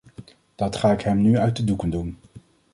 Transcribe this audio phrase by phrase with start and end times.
[0.55, 2.17] Dat ga ik hem nu uit de doeken doen.